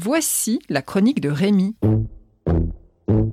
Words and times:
Voici 0.00 0.60
la 0.68 0.80
chronique 0.80 1.20
de 1.20 1.28
Rémi. 1.28 1.74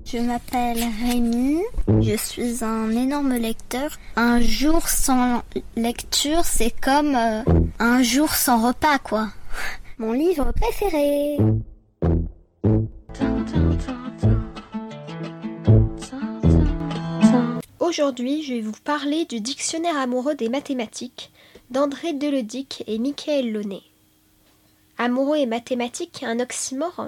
Je 0.03 0.17
m'appelle 0.17 0.83
Rémi, 1.05 1.59
je 2.01 2.15
suis 2.15 2.63
un 2.63 2.89
énorme 2.89 3.35
lecteur. 3.35 3.91
Un 4.15 4.41
jour 4.41 4.87
sans 4.87 5.43
lecture, 5.75 6.43
c'est 6.43 6.73
comme 6.81 7.15
euh, 7.15 7.43
un 7.79 8.01
jour 8.01 8.33
sans 8.33 8.67
repas, 8.67 8.97
quoi. 8.97 9.27
Mon 9.99 10.11
livre 10.11 10.51
préféré. 10.59 11.37
Aujourd'hui, 17.79 18.43
je 18.43 18.55
vais 18.55 18.61
vous 18.61 18.71
parler 18.83 19.25
du 19.25 19.39
dictionnaire 19.39 19.97
amoureux 19.97 20.35
des 20.35 20.49
mathématiques 20.49 21.31
d'André 21.69 22.13
Deledic 22.13 22.83
et 22.87 22.97
Michael 22.97 23.51
Launay. 23.51 23.81
Amoureux 24.97 25.37
et 25.37 25.45
mathématiques, 25.45 26.23
un 26.23 26.39
oxymore 26.39 27.07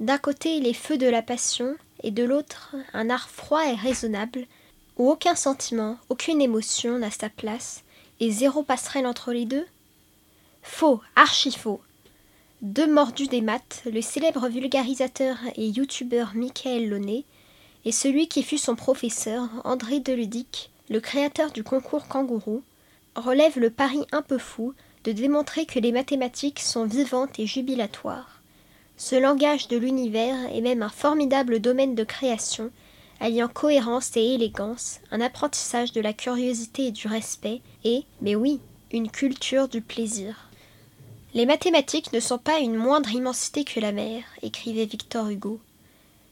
D'un 0.00 0.18
côté, 0.18 0.58
les 0.58 0.74
feux 0.74 0.98
de 0.98 1.06
la 1.06 1.22
passion, 1.22 1.76
et 2.02 2.10
de 2.10 2.24
l'autre, 2.24 2.74
un 2.92 3.08
art 3.08 3.30
froid 3.30 3.64
et 3.64 3.76
raisonnable, 3.76 4.46
où 4.96 5.08
aucun 5.08 5.36
sentiment, 5.36 5.96
aucune 6.08 6.40
émotion 6.40 6.98
n'a 6.98 7.12
sa 7.12 7.28
place, 7.28 7.84
et 8.18 8.32
zéro 8.32 8.64
passerelle 8.64 9.06
entre 9.06 9.32
les 9.32 9.44
deux 9.44 9.64
Faux, 10.62 11.00
archi 11.14 11.52
faux. 11.52 11.80
Deux 12.62 12.92
mordus 12.92 13.28
des 13.28 13.42
maths, 13.42 13.82
le 13.86 14.02
célèbre 14.02 14.48
vulgarisateur 14.48 15.36
et 15.54 15.68
youtubeur 15.68 16.32
Michael 16.34 16.88
Launay, 16.88 17.24
et 17.84 17.92
celui 17.92 18.26
qui 18.26 18.42
fut 18.42 18.58
son 18.58 18.74
professeur, 18.74 19.48
André 19.62 20.00
Deludic, 20.00 20.70
le 20.90 20.98
créateur 20.98 21.52
du 21.52 21.62
concours 21.62 22.08
kangourou, 22.08 22.62
relèvent 23.14 23.60
le 23.60 23.70
pari 23.70 24.04
un 24.10 24.22
peu 24.22 24.38
fou 24.38 24.74
de 25.08 25.12
démontrer 25.12 25.64
que 25.64 25.78
les 25.78 25.90
mathématiques 25.90 26.60
sont 26.60 26.84
vivantes 26.84 27.38
et 27.38 27.46
jubilatoires. 27.46 28.42
Ce 28.98 29.16
langage 29.16 29.66
de 29.68 29.78
l'univers 29.78 30.36
est 30.54 30.60
même 30.60 30.82
un 30.82 30.90
formidable 30.90 31.60
domaine 31.60 31.94
de 31.94 32.04
création, 32.04 32.70
alliant 33.18 33.48
cohérence 33.48 34.14
et 34.18 34.34
élégance, 34.34 35.00
un 35.10 35.22
apprentissage 35.22 35.92
de 35.92 36.02
la 36.02 36.12
curiosité 36.12 36.88
et 36.88 36.90
du 36.90 37.08
respect, 37.08 37.62
et, 37.84 38.04
mais 38.20 38.36
oui, 38.36 38.60
une 38.92 39.10
culture 39.10 39.66
du 39.66 39.80
plaisir. 39.80 40.50
Les 41.32 41.46
mathématiques 41.46 42.12
ne 42.12 42.20
sont 42.20 42.36
pas 42.36 42.58
une 42.58 42.76
moindre 42.76 43.10
immensité 43.10 43.64
que 43.64 43.80
la 43.80 43.92
mer, 43.92 44.24
écrivait 44.42 44.84
Victor 44.84 45.30
Hugo. 45.30 45.58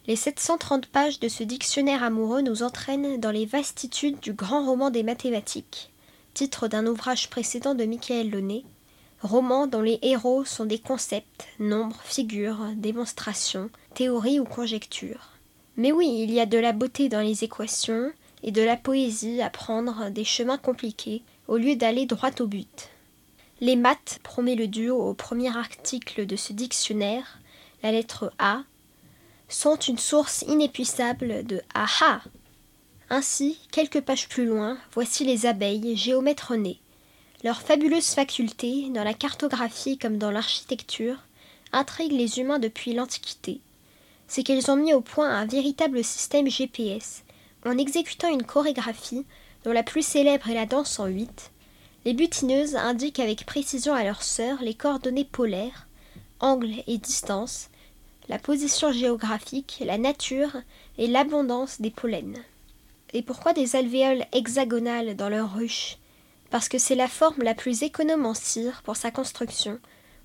Les 0.06 0.16
730 0.16 0.84
pages 0.84 1.18
de 1.18 1.30
ce 1.30 1.44
dictionnaire 1.44 2.02
amoureux 2.02 2.42
nous 2.42 2.62
entraînent 2.62 3.18
dans 3.20 3.30
les 3.30 3.46
vastitudes 3.46 4.20
du 4.20 4.34
grand 4.34 4.66
roman 4.66 4.90
des 4.90 5.02
mathématiques, 5.02 5.92
titre 6.36 6.68
d'un 6.68 6.86
ouvrage 6.86 7.30
précédent 7.30 7.74
de 7.74 7.86
Michael 7.86 8.28
Launay, 8.28 8.62
roman 9.22 9.66
dont 9.66 9.80
les 9.80 9.98
héros 10.02 10.44
sont 10.44 10.66
des 10.66 10.78
concepts, 10.78 11.48
nombres, 11.58 12.02
figures, 12.04 12.58
démonstrations, 12.76 13.70
théories 13.94 14.38
ou 14.38 14.44
conjectures. 14.44 15.30
Mais 15.78 15.92
oui, 15.92 16.14
il 16.20 16.30
y 16.30 16.38
a 16.38 16.44
de 16.44 16.58
la 16.58 16.72
beauté 16.72 17.08
dans 17.08 17.22
les 17.22 17.42
équations 17.42 18.12
et 18.42 18.50
de 18.52 18.60
la 18.60 18.76
poésie 18.76 19.40
à 19.40 19.48
prendre 19.48 20.10
des 20.10 20.24
chemins 20.24 20.58
compliqués 20.58 21.22
au 21.48 21.56
lieu 21.56 21.74
d'aller 21.74 22.04
droit 22.04 22.32
au 22.40 22.46
but. 22.46 22.90
Les 23.62 23.76
maths, 23.76 24.18
promet 24.22 24.56
le 24.56 24.68
duo 24.68 24.94
au 24.94 25.14
premier 25.14 25.56
article 25.56 26.26
de 26.26 26.36
ce 26.36 26.52
dictionnaire, 26.52 27.38
la 27.82 27.92
lettre 27.92 28.30
A, 28.38 28.60
sont 29.48 29.76
une 29.76 29.96
source 29.96 30.42
inépuisable 30.42 31.46
de 31.46 31.62
aha. 31.72 32.20
Ainsi, 33.08 33.58
quelques 33.70 34.00
pages 34.00 34.28
plus 34.28 34.46
loin, 34.46 34.78
voici 34.92 35.24
les 35.24 35.46
abeilles, 35.46 35.96
géomètres 35.96 36.56
nés. 36.56 36.80
Leur 37.44 37.62
fabuleuse 37.62 38.08
faculté, 38.08 38.88
dans 38.90 39.04
la 39.04 39.14
cartographie 39.14 39.96
comme 39.96 40.18
dans 40.18 40.32
l'architecture, 40.32 41.18
intrigue 41.72 42.10
les 42.10 42.40
humains 42.40 42.58
depuis 42.58 42.94
l'Antiquité. 42.94 43.60
C'est 44.26 44.42
qu'elles 44.42 44.72
ont 44.72 44.76
mis 44.76 44.92
au 44.92 45.00
point 45.00 45.30
un 45.30 45.46
véritable 45.46 46.02
système 46.02 46.50
GPS. 46.50 47.22
En 47.64 47.78
exécutant 47.78 48.28
une 48.28 48.42
chorégraphie, 48.42 49.24
dont 49.64 49.72
la 49.72 49.84
plus 49.84 50.04
célèbre 50.04 50.50
est 50.50 50.54
la 50.54 50.66
danse 50.66 50.98
en 50.98 51.06
huit, 51.06 51.52
les 52.04 52.12
butineuses 52.12 52.74
indiquent 52.74 53.20
avec 53.20 53.46
précision 53.46 53.94
à 53.94 54.02
leurs 54.02 54.22
sœurs 54.22 54.62
les 54.62 54.74
coordonnées 54.74 55.24
polaires, 55.24 55.86
angles 56.40 56.74
et 56.88 56.98
distances, 56.98 57.68
la 58.28 58.40
position 58.40 58.90
géographique, 58.90 59.80
la 59.84 59.98
nature 59.98 60.56
et 60.98 61.06
l'abondance 61.06 61.80
des 61.80 61.90
pollens. 61.90 62.42
Et 63.12 63.22
pourquoi 63.22 63.52
des 63.52 63.76
alvéoles 63.76 64.24
hexagonales 64.32 65.16
dans 65.16 65.28
leurs 65.28 65.54
ruches 65.54 65.98
Parce 66.50 66.68
que 66.68 66.78
c'est 66.78 66.94
la 66.94 67.08
forme 67.08 67.42
la 67.42 67.54
plus 67.54 67.82
économe 67.82 68.26
en 68.26 68.34
cire 68.34 68.82
pour 68.84 68.96
sa 68.96 69.10
construction. 69.10 69.78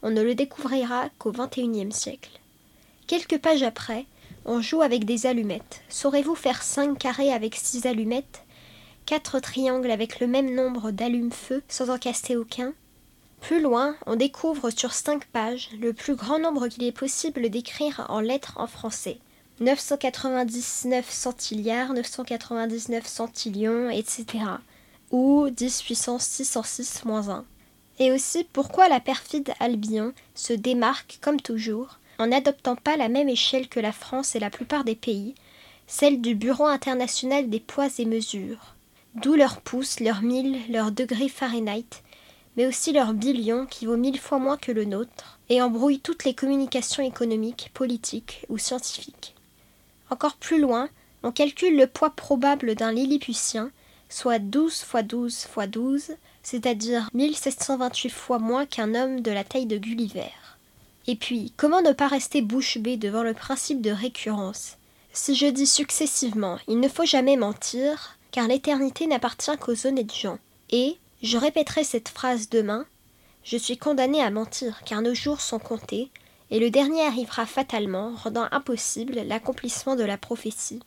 On 0.04 0.10
ne 0.10 0.22
le 0.22 0.36
découvrira 0.36 1.10
qu'au 1.20 1.32
XXIe 1.32 1.92
siècle. 1.92 2.40
Quelques 3.08 3.38
pages 3.38 3.64
après, 3.64 4.06
on 4.46 4.62
joue 4.62 4.82
avec 4.82 5.06
des 5.06 5.26
allumettes. 5.26 5.82
Saurez-vous 5.90 6.36
faire 6.36 6.64
cinq 6.64 6.98
carrés 6.98 7.32
avec 7.32 7.56
six 7.56 7.86
allumettes? 7.86 8.44
Quatre 9.06 9.40
triangles 9.40 9.92
avec 9.92 10.20
le 10.20 10.28
même 10.28 10.54
nombre 10.56 10.92
d'allumes-feu 10.92 11.64
sans 11.68 11.90
en 11.90 11.98
casser 11.98 12.36
aucun? 12.36 12.74
Plus 13.42 13.62
loin, 13.62 13.96
on 14.06 14.16
découvre 14.16 14.70
sur 14.70 14.94
cinq 14.94 15.26
pages 15.26 15.70
le 15.80 15.94
plus 15.94 16.16
grand 16.16 16.40
nombre 16.40 16.68
qu'il 16.68 16.84
est 16.84 16.92
possible 16.92 17.50
d'écrire 17.50 18.06
en 18.10 18.20
lettres 18.20 18.54
en 18.58 18.68
français. 18.68 19.18
999 19.62 21.08
centilliards, 21.12 21.94
999 21.94 23.06
centillions, 23.06 23.92
etc. 23.92 24.26
Ou 25.12 25.50
10 25.52 25.84
puissance 25.84 26.26
606 26.26 27.06
moins 27.06 27.30
1. 27.30 27.46
Et 28.00 28.12
aussi 28.12 28.44
pourquoi 28.52 28.90
la 28.90 29.00
perfide 29.00 29.54
Albion 29.60 30.14
se 30.34 30.54
démarque, 30.54 31.20
comme 31.22 31.40
toujours, 31.40 32.00
en 32.18 32.28
n'adoptant 32.28 32.76
pas 32.76 32.98
la 32.98 33.08
même 33.08 33.30
échelle 33.30 33.68
que 33.68 33.80
la 33.80 33.92
France 33.92 34.36
et 34.36 34.40
la 34.40 34.50
plupart 34.50 34.84
des 34.84 34.96
pays, 34.96 35.36
celle 35.86 36.22
du 36.22 36.34
Bureau 36.34 36.66
international 36.66 37.48
des 37.48 37.60
poids 37.60 37.90
et 38.00 38.06
mesures? 38.06 38.74
D'où 39.14 39.36
leur 39.36 39.62
pouce, 39.62 40.00
leur 40.00 40.24
mille, 40.24 40.58
leur 40.72 40.92
degré 40.92 41.30
Fahrenheit, 41.30 42.02
mais 42.58 42.66
aussi 42.66 42.94
leur 42.94 43.14
billion 43.14 43.68
qui 43.68 43.86
vaut 43.86 43.98
mille 43.98 44.20
fois 44.20 44.40
moins 44.40 44.58
que 44.58 44.72
le 44.72 44.86
nôtre, 44.86 45.38
et 45.50 45.62
embrouille 45.62 46.00
toutes 46.00 46.24
les 46.24 46.34
communications 46.34 47.04
économiques, 47.04 47.70
politiques 47.76 48.48
ou 48.50 48.58
scientifiques. 48.58 49.36
Encore 50.12 50.36
plus 50.36 50.60
loin, 50.60 50.90
on 51.24 51.32
calcule 51.32 51.78
le 51.78 51.88
poids 51.88 52.10
probable 52.10 52.76
d'un 52.76 52.92
Lilliputien, 52.92 53.72
soit 54.10 54.40
12 54.40 54.82
fois 54.82 55.04
12 55.04 55.46
fois 55.46 55.68
12, 55.68 56.12
c'est-à-dire 56.44 57.10
1728 57.14 58.10
fois 58.10 58.38
moins 58.38 58.66
qu'un 58.66 58.94
homme 58.94 59.22
de 59.22 59.32
la 59.32 59.46
taille 59.46 59.68
de 59.68 59.78
Gulliver. 59.78 60.34
Et 61.08 61.16
puis, 61.16 61.54
comment 61.56 61.82
ne 61.82 61.94
pas 61.94 62.08
rester 62.08 62.42
bouche 62.42 62.78
bée 62.78 62.98
devant 62.98 63.24
le 63.24 63.34
principe 63.34 63.82
de 63.82 63.92
récurrence? 63.92 64.78
Si 65.14 65.34
je 65.34 65.48
dis 65.48 65.66
successivement, 65.66 66.60
il 66.68 66.82
ne 66.82 66.90
faut 66.90 67.06
jamais 67.06 67.38
mentir, 67.38 68.18
car 68.32 68.50
l'éternité 68.50 69.08
n'appartient 69.08 69.58
qu'aux 69.60 69.88
honnêtes 69.88 70.14
gens. 70.14 70.40
Et, 70.72 70.98
je 71.24 71.38
répéterai 71.38 71.86
cette 71.86 72.10
phrase 72.10 72.50
demain. 72.50 72.86
Je 73.44 73.58
suis 73.58 73.78
condamné 73.78 74.22
à 74.22 74.30
mentir, 74.30 74.82
car 74.86 75.02
nos 75.02 75.14
jours 75.14 75.40
sont 75.40 75.60
comptés, 75.60 76.10
et 76.52 76.60
le 76.60 76.70
dernier 76.70 77.02
arrivera 77.02 77.46
fatalement, 77.46 78.14
rendant 78.16 78.48
impossible 78.52 79.22
l'accomplissement 79.26 79.96
de 79.96 80.04
la 80.04 80.18
prophétie. 80.18 80.82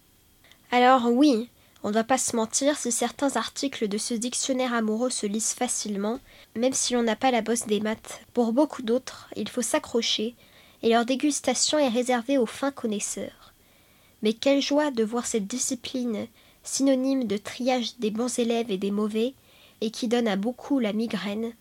Alors 0.71 1.07
oui, 1.07 1.49
on 1.83 1.89
ne 1.89 1.95
doit 1.95 2.05
pas 2.05 2.19
se 2.19 2.37
mentir 2.37 2.77
si 2.77 2.93
certains 2.93 3.37
articles 3.37 3.89
de 3.89 3.99
ce 3.99 4.15
dictionnaire 4.15 4.75
amoureux 4.75 5.11
se 5.11 5.27
lisent 5.27 5.55
facilement, 5.55 6.21
même 6.55 6.75
si 6.75 6.93
l'on 6.93 7.03
n'a 7.03 7.17
pas 7.17 7.31
la 7.31 7.41
bosse 7.41 7.67
des 7.67 7.81
maths. 7.81 8.21
Pour 8.35 8.53
beaucoup 8.53 8.83
d'autres, 8.83 9.29
il 9.37 9.49
faut 9.49 9.63
s'accrocher, 9.63 10.35
et 10.83 10.91
leur 10.91 11.07
dégustation 11.07 11.79
est 11.79 11.89
réservée 11.89 12.37
aux 12.37 12.47
fins 12.47 12.71
connaisseurs. 12.71 13.55
Mais 14.23 14.35
quelle 14.35 14.61
joie 14.61 14.91
de 14.91 15.05
voir 15.05 15.27
cette 15.27 15.47
discipline, 15.47 16.27
synonyme 16.63 17.27
de 17.27 17.39
triage 17.39 17.97
des 17.99 18.11
bons 18.11 18.39
élèves 18.39 18.71
et 18.71 18.79
des 18.79 18.91
mauvais, 18.91 19.33
et 19.81 19.91
qui 19.91 20.09
donne 20.09 20.29
à 20.29 20.37
beaucoup 20.37 20.79
la 20.79 20.93
migraine, 20.93 21.53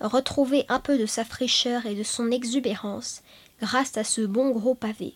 retrouver 0.00 0.64
un 0.68 0.80
peu 0.80 0.98
de 0.98 1.06
sa 1.06 1.24
fraîcheur 1.24 1.86
et 1.86 1.94
de 1.94 2.02
son 2.02 2.30
exubérance 2.30 3.22
grâce 3.60 3.96
à 3.96 4.04
ce 4.04 4.22
bon 4.22 4.50
gros 4.50 4.74
pavé. 4.74 5.14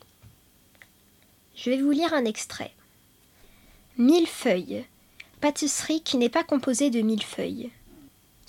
Je 1.56 1.70
vais 1.70 1.80
vous 1.80 1.90
lire 1.90 2.12
un 2.14 2.24
extrait. 2.24 2.72
Millefeuille. 3.96 4.84
Pâtisserie 5.40 6.02
qui 6.02 6.16
n'est 6.16 6.28
pas 6.28 6.44
composée 6.44 6.90
de 6.90 7.00
millefeuilles. 7.00 7.70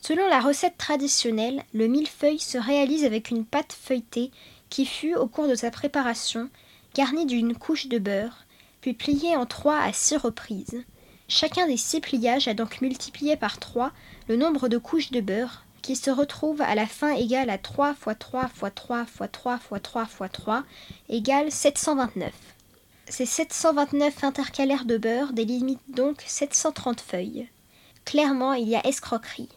Selon 0.02 0.28
la 0.28 0.40
recette 0.40 0.78
traditionnelle, 0.78 1.64
le 1.74 1.88
millefeuille 1.88 2.40
se 2.40 2.58
réalise 2.58 3.06
avec 3.06 3.32
une 3.32 3.46
pâte 3.46 3.74
feuilletée 3.74 4.32
qui 4.70 4.86
fut, 4.86 5.16
au 5.16 5.28
cours 5.28 5.48
de 5.48 5.56
sa 5.56 5.72
préparation, 5.72 6.50
garnie 6.94 7.26
d'une 7.26 7.56
couche 7.56 7.88
de 7.88 8.00
beurre, 8.00 8.46
puis 8.82 8.94
pliée 8.94 9.36
en 9.36 9.46
trois 9.46 9.80
à 9.80 9.94
six 9.94 10.18
reprises. 10.18 10.84
Chacun 11.28 11.68
des 11.68 11.78
six 11.78 12.02
pliages 12.02 12.48
a 12.48 12.54
donc 12.54 12.82
multiplié 12.82 13.36
par 13.36 13.58
3 13.60 13.92
le 14.28 14.36
nombre 14.36 14.68
de 14.68 14.78
couches 14.78 15.12
de 15.12 15.22
beurre, 15.22 15.65
qui 15.86 15.96
se 15.96 16.10
retrouve 16.10 16.62
à 16.62 16.74
la 16.74 16.88
fin 16.88 17.12
égal 17.12 17.52
à 17.52 17.60
3 17.60 17.92
x 17.92 18.18
3 18.18 18.46
x 18.46 18.74
3 18.74 19.04
x 19.04 19.32
3 19.32 19.56
x 19.58 19.84
3 19.84 20.04
x 20.04 20.32
3 20.32 20.64
égale 21.10 21.52
729. 21.52 22.34
Ces 23.08 23.28
729 23.28 24.24
intercalaires 24.24 24.86
de 24.86 24.98
beurre 24.98 25.32
délimitent 25.34 25.80
donc 25.90 26.24
730 26.26 27.02
feuilles. 27.02 27.48
Clairement, 28.04 28.54
il 28.54 28.68
y 28.68 28.76
a 28.76 28.84
escroquerie. 28.88 29.50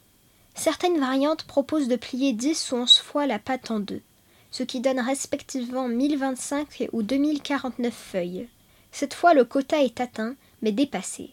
Certaines 0.54 1.00
variantes 1.00 1.44
proposent 1.44 1.88
de 1.88 1.96
plier 1.96 2.34
10 2.34 2.72
ou 2.72 2.76
11 2.76 2.98
fois 2.98 3.26
la 3.26 3.38
pâte 3.38 3.70
en 3.70 3.80
deux. 3.80 4.02
ce 4.50 4.64
qui 4.64 4.80
donne 4.80 5.00
respectivement 5.00 5.88
1025 5.88 6.88
ou 6.92 7.02
2049 7.02 7.94
feuilles. 7.94 8.48
Cette 8.92 9.14
fois, 9.14 9.32
le 9.32 9.46
quota 9.46 9.82
est 9.82 9.98
atteint, 9.98 10.34
mais 10.60 10.72
dépassé. 10.72 11.30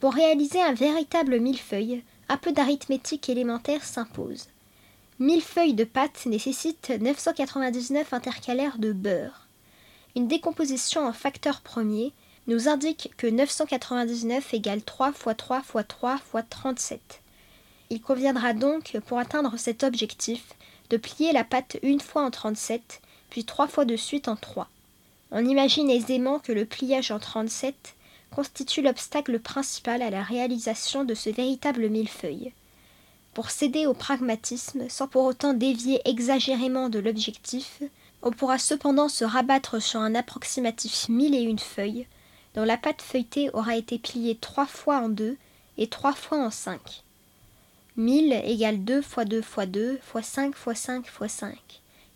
Pour 0.00 0.12
réaliser 0.12 0.60
un 0.60 0.74
véritable 0.74 1.38
millefeuille, 1.38 2.02
un 2.28 2.36
peu 2.36 2.52
d'arithmétique 2.52 3.28
élémentaire 3.28 3.84
s'impose. 3.84 4.46
1000 5.18 5.42
feuilles 5.42 5.74
de 5.74 5.84
pâte 5.84 6.26
nécessitent 6.26 6.90
999 6.90 8.12
intercalaires 8.12 8.78
de 8.78 8.92
beurre. 8.92 9.46
Une 10.14 10.28
décomposition 10.28 11.06
en 11.06 11.12
facteur 11.12 11.60
premier 11.60 12.12
nous 12.46 12.68
indique 12.68 13.12
que 13.16 13.26
999 13.26 14.54
égale 14.54 14.82
3 14.82 15.10
x 15.10 15.36
3 15.36 15.58
x 15.58 15.84
3 15.88 16.14
x 16.16 16.44
37. 16.48 17.20
Il 17.90 18.00
conviendra 18.00 18.52
donc, 18.52 18.98
pour 19.06 19.18
atteindre 19.18 19.56
cet 19.56 19.82
objectif, 19.82 20.44
de 20.90 20.96
plier 20.96 21.32
la 21.32 21.44
pâte 21.44 21.78
une 21.82 22.00
fois 22.00 22.22
en 22.22 22.30
37, 22.30 23.00
puis 23.30 23.44
trois 23.44 23.66
fois 23.66 23.84
de 23.84 23.96
suite 23.96 24.28
en 24.28 24.36
3. 24.36 24.68
On 25.30 25.44
imagine 25.44 25.90
aisément 25.90 26.38
que 26.38 26.52
le 26.52 26.64
pliage 26.64 27.10
en 27.10 27.18
37 27.18 27.94
constitue 28.30 28.82
l'obstacle 28.82 29.38
principal 29.38 30.02
à 30.02 30.10
la 30.10 30.22
réalisation 30.22 31.04
de 31.04 31.14
ce 31.14 31.30
véritable 31.30 31.88
millefeuille. 31.88 32.52
Pour 33.34 33.50
céder 33.50 33.86
au 33.86 33.94
pragmatisme 33.94 34.88
sans 34.88 35.08
pour 35.08 35.24
autant 35.24 35.54
dévier 35.54 36.00
exagérément 36.04 36.88
de 36.88 36.98
l'objectif, 36.98 37.82
on 38.22 38.30
pourra 38.30 38.58
cependant 38.58 39.08
se 39.08 39.24
rabattre 39.24 39.80
sur 39.80 40.00
un 40.00 40.14
approximatif 40.14 41.08
mille 41.08 41.34
et 41.34 41.42
une 41.42 41.58
feuilles, 41.58 42.06
dont 42.54 42.64
la 42.64 42.76
pâte 42.76 43.02
feuilletée 43.02 43.50
aura 43.52 43.76
été 43.76 43.98
pliée 43.98 44.36
trois 44.36 44.66
fois 44.66 44.98
en 44.98 45.08
deux 45.08 45.36
et 45.76 45.88
trois 45.88 46.14
fois 46.14 46.38
en 46.38 46.50
cinq. 46.50 47.04
1000 47.98 48.32
égale 48.44 48.84
2 48.84 49.02
fois 49.02 49.24
2 49.24 49.42
fois 49.42 49.66
2 49.66 49.98
fois 50.02 50.22
5 50.22 50.54
fois 50.54 50.76
5 50.76 51.06
fois 51.08 51.26
5. 51.26 51.58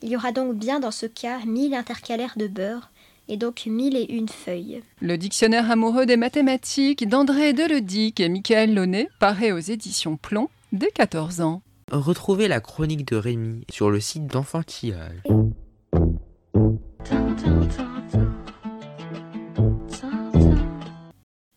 Il 0.03 0.11
y 0.11 0.17
aura 0.17 0.31
donc 0.31 0.55
bien 0.55 0.79
dans 0.79 0.93
ce 0.93 1.06
cas 1.06 1.41
1000 1.44 1.75
intercalaires 1.75 2.35
de 2.37 2.47
beurre, 2.47 2.91
et 3.29 3.37
donc 3.37 3.67
mille 3.67 3.97
et 3.97 4.13
une 4.13 4.29
feuilles. 4.29 4.83
Le 5.01 5.17
dictionnaire 5.17 5.71
amoureux 5.71 6.07
des 6.07 6.17
mathématiques 6.17 7.09
d'André 7.09 7.53
Deledic 7.53 8.21
et 8.21 8.29
Michael 8.29 8.75
Launay 8.75 9.09
paraît 9.19 9.53
aux 9.53 9.59
éditions 9.59 10.17
Plomb 10.17 10.49
dès 10.73 10.91
14 10.91 11.41
ans. 11.41 11.63
Retrouvez 11.91 12.49
la 12.49 12.61
chronique 12.61 13.07
de 13.07 13.17
Rémi 13.17 13.65
sur 13.71 13.91
le 13.91 14.01
site 14.01 14.27
d'enfantillage. 14.27 15.23